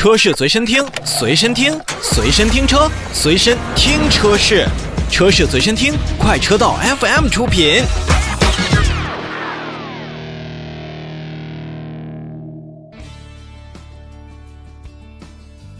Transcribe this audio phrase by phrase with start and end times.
[0.00, 4.64] 车市随身听，随身听，随身听车，随身听车市，
[5.10, 7.82] 车市随身听，快车道 FM 出品。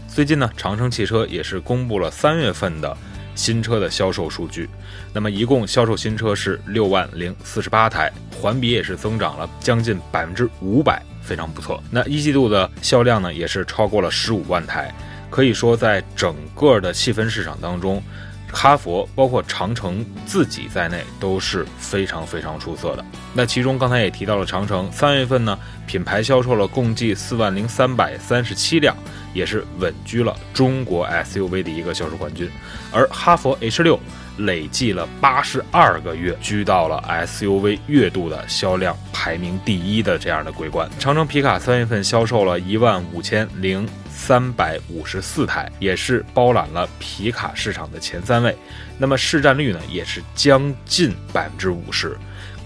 [0.07, 2.95] 最近呢，长城汽车也是公布了三月份的
[3.33, 4.69] 新车的销售数据。
[5.11, 11.81] 那么一共销售新车是六万零四十八台，环比也是增长了将近百分之五百，非常不错。
[11.89, 14.93] 那一季度的销量呢，也是超过了十五万台，
[15.29, 18.01] 可以说在整个的细分市场当中。
[18.51, 23.05] 哈佛包括长城自己在内都是非常非常出色的。
[23.33, 28.95] 那其中刚才也提到了长城，三月份呢品牌销售了共计四万零三百三十七辆，
[29.33, 32.49] 也是稳居了中国 SUV 的一个销售冠军。
[32.91, 33.99] 而哈佛 H 六
[34.37, 40.89] 累计了八十二个月，居到了 SUV 月度的销量排名第一的这样的桂冠。
[40.99, 43.87] 长城皮卡三月份销售了一万五千零。
[44.21, 48.55] 三百五十四台，也是包揽了皮卡市场的前三位。
[48.99, 52.15] 那么市占率呢，也是将近百分之五十，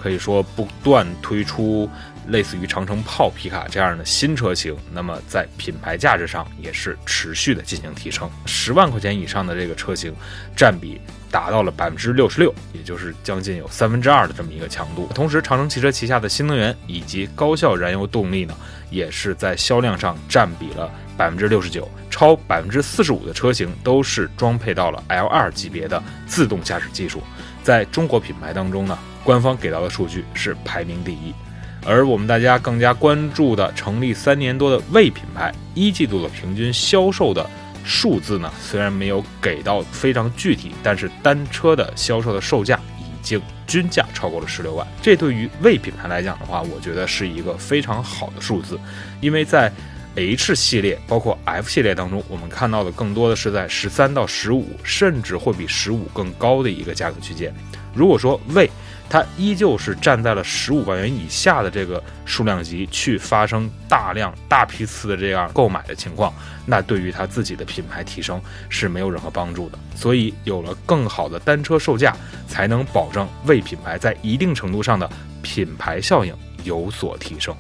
[0.05, 1.89] 可以说不断推出
[2.27, 4.77] 类似于长城炮皮卡这样的新车型。
[4.93, 8.29] 那么在品牌价值上也是持续的进行提升。
[8.45, 10.13] 十万块钱以上的这个车型，
[10.55, 15.09] 占比达到了百分之六十六，也就是将近有三分之二的这么一个强度。
[15.15, 18.55] 同时，长城汽车旗下的新能源以及高效燃油动力呢，
[18.91, 20.91] 也是在销量上占比了。
[21.17, 27.23] 百分之六十九，超百分之四十五的车型都是装配到了 L2 级别的自动驾驶技术。
[27.63, 31.33] 在中国品牌当中呢，官方给到的数据是排名第一。
[31.85, 37.47] 而我们大家更加关注的成立三年多的魏品牌，一季度的平均销售的
[37.83, 44.87] 数字呢，虽然没有给到非常具体，但是单车的销售的售价已经均价超过了十六万。
[45.01, 48.79] 这对于魏品牌来讲的话，我觉得是一个非常好的数字，
[49.21, 49.71] 因为在
[50.15, 57.53] H 系列包括 F 系列当中，我们看到的更多的是在十三到十五，甚至会比十五更高的一个价格区间。
[57.93, 58.67] 如果说魏
[59.09, 66.33] 它依旧是站在了十五万元以下的这个数量级去发生大量大批次的这样购买的情况，
[66.66, 69.77] 那对于它自己的品牌提升是没有任何帮助的。
[69.95, 72.15] 所以有了更好的单车售价，
[72.47, 75.09] 才能保证为品牌在一定程度上的
[75.41, 77.55] 品牌效应有所提升。